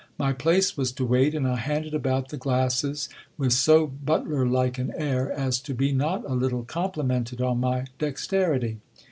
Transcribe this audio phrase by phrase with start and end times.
[0.17, 3.07] My place was to wait; and I handed about the glasses
[3.37, 7.85] with so butler like an air, as to be not a little complimented on my
[7.99, 8.79] dexterity.